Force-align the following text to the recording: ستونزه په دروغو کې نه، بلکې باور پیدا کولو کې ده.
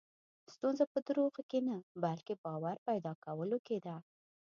ستونزه 0.53 0.83
په 0.93 0.99
دروغو 1.07 1.41
کې 1.49 1.59
نه، 1.67 1.75
بلکې 2.03 2.33
باور 2.43 2.77
پیدا 2.87 3.13
کولو 3.25 3.57
کې 3.67 3.77
ده. 3.85 3.95